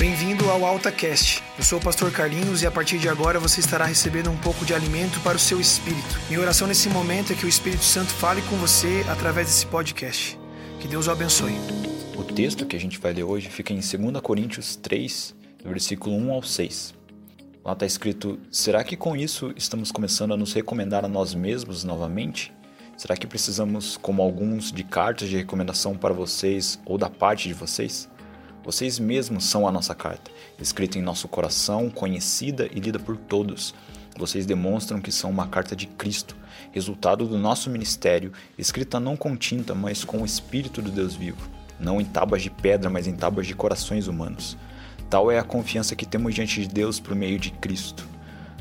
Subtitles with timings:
[0.00, 1.42] Bem-vindo ao AltaCast.
[1.58, 4.64] Eu sou o pastor Carlinhos e a partir de agora você estará recebendo um pouco
[4.64, 6.18] de alimento para o seu espírito.
[6.26, 10.40] Minha oração nesse momento é que o Espírito Santo fale com você através desse podcast.
[10.80, 11.52] Que Deus o abençoe.
[12.16, 16.32] O texto que a gente vai ler hoje fica em 2 Coríntios 3, versículo 1
[16.32, 16.94] ao 6.
[17.62, 21.84] Lá está escrito: Será que com isso estamos começando a nos recomendar a nós mesmos
[21.84, 22.54] novamente?
[22.96, 27.52] Será que precisamos, como alguns, de cartas de recomendação para vocês ou da parte de
[27.52, 28.08] vocês?
[28.62, 33.74] Vocês mesmos são a nossa carta, escrita em nosso coração, conhecida e lida por todos.
[34.18, 36.36] Vocês demonstram que são uma carta de Cristo,
[36.70, 41.48] resultado do nosso ministério, escrita não com tinta, mas com o Espírito do Deus vivo,
[41.78, 44.58] não em tábuas de pedra, mas em tábuas de corações humanos.
[45.08, 48.06] Tal é a confiança que temos diante de Deus por meio de Cristo.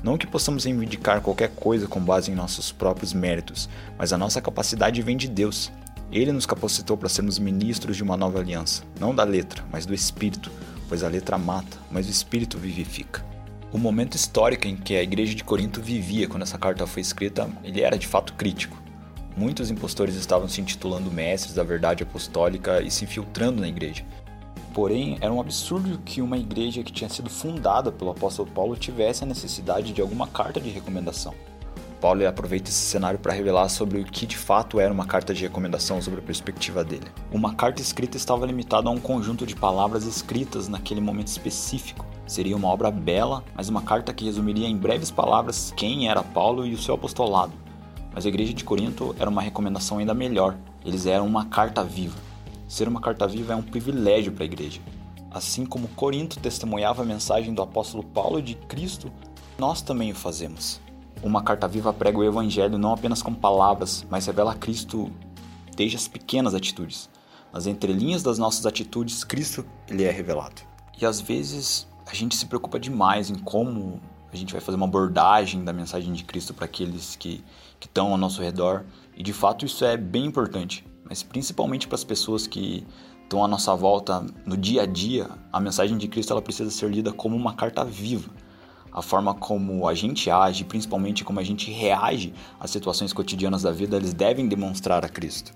[0.00, 4.40] Não que possamos reivindicar qualquer coisa com base em nossos próprios méritos, mas a nossa
[4.40, 5.72] capacidade vem de Deus.
[6.10, 9.92] Ele nos capacitou para sermos ministros de uma nova aliança, não da letra, mas do
[9.92, 10.50] espírito,
[10.88, 13.24] pois a letra mata, mas o espírito vivifica.
[13.70, 17.50] O momento histórico em que a igreja de Corinto vivia quando essa carta foi escrita,
[17.62, 18.80] ele era de fato crítico.
[19.36, 24.04] Muitos impostores estavam se intitulando mestres da verdade apostólica e se infiltrando na igreja.
[24.72, 29.24] Porém, era um absurdo que uma igreja que tinha sido fundada pelo apóstolo Paulo tivesse
[29.24, 31.34] a necessidade de alguma carta de recomendação.
[32.00, 35.42] Paulo aproveita esse cenário para revelar sobre o que de fato era uma carta de
[35.42, 37.06] recomendação sobre a perspectiva dele.
[37.32, 42.06] Uma carta escrita estava limitada a um conjunto de palavras escritas naquele momento específico.
[42.26, 46.64] Seria uma obra bela, mas uma carta que resumiria em breves palavras quem era Paulo
[46.64, 47.52] e o seu apostolado.
[48.14, 50.56] Mas a igreja de Corinto era uma recomendação ainda melhor.
[50.84, 52.18] Eles eram uma carta viva.
[52.68, 54.80] Ser uma carta viva é um privilégio para a igreja.
[55.30, 59.10] Assim como Corinto testemunhava a mensagem do apóstolo Paulo de Cristo,
[59.58, 60.80] nós também o fazemos.
[61.22, 65.10] Uma carta viva prega o evangelho não apenas com palavras, mas revela Cristo
[65.76, 67.10] desde as pequenas atitudes.
[67.52, 70.62] Nas entrelinhas das nossas atitudes, Cristo ele é revelado.
[71.00, 74.00] E às vezes a gente se preocupa demais em como
[74.32, 77.42] a gente vai fazer uma abordagem da mensagem de Cristo para aqueles que,
[77.80, 78.84] que estão ao nosso redor.
[79.16, 82.86] E de fato isso é bem importante, mas principalmente para as pessoas que
[83.24, 86.88] estão à nossa volta no dia a dia, a mensagem de Cristo ela precisa ser
[86.88, 88.30] lida como uma carta viva
[88.92, 93.72] a forma como a gente age, principalmente como a gente reage às situações cotidianas da
[93.72, 95.52] vida, eles devem demonstrar a Cristo.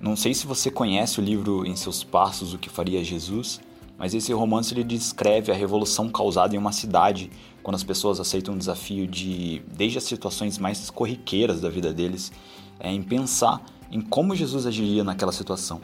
[0.00, 3.60] Não sei se você conhece o livro Em Seus Passos, O que Faria Jesus,
[3.98, 7.30] mas esse romance ele descreve a revolução causada em uma cidade
[7.62, 12.32] quando as pessoas aceitam o desafio de, desde as situações mais corriqueiras da vida deles,
[12.78, 15.80] é, em pensar em como Jesus agiria naquela situação.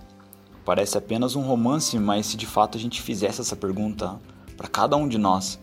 [0.64, 4.20] Parece apenas um romance, mas se de fato a gente fizesse essa pergunta
[4.56, 5.58] para cada um de nós,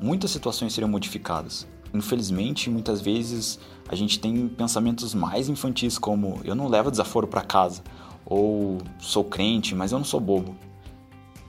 [0.00, 1.66] muitas situações seriam modificadas.
[1.92, 7.40] Infelizmente, muitas vezes a gente tem pensamentos mais infantis como eu não levo desaforo para
[7.40, 7.82] casa
[8.24, 10.54] ou sou crente, mas eu não sou bobo.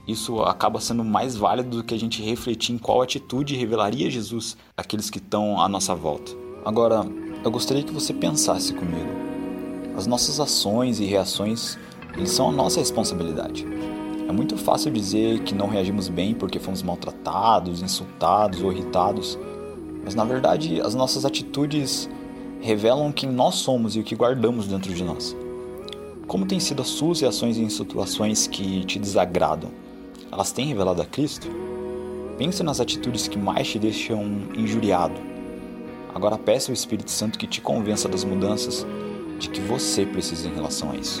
[0.08, 4.56] Isso acaba sendo mais válido do que a gente refletir em qual atitude revelaria Jesus
[4.76, 6.32] àqueles que estão à nossa volta.
[6.64, 7.04] Agora,
[7.44, 9.08] eu gostaria que você pensasse comigo.
[9.96, 11.78] As nossas ações e reações,
[12.14, 13.66] eles são a nossa responsabilidade.
[14.30, 19.36] É muito fácil dizer que não reagimos bem porque fomos maltratados, insultados ou irritados,
[20.04, 22.08] mas na verdade as nossas atitudes
[22.60, 25.36] revelam quem nós somos e o que guardamos dentro de nós.
[26.28, 29.72] Como têm sido as suas reações em situações que te desagradam?
[30.30, 31.48] Elas têm revelado a Cristo?
[32.38, 34.22] Pense nas atitudes que mais te deixam
[34.54, 35.20] injuriado.
[36.14, 38.86] Agora peça ao Espírito Santo que te convença das mudanças
[39.40, 41.20] de que você precisa em relação a isso.